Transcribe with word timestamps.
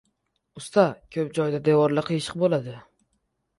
•Usta 0.61 0.85
ko‘p 1.17 1.37
joyda 1.41 1.61
devorlar 1.69 2.09
qiyshiq 2.11 2.43
bo‘ladi. 2.47 2.77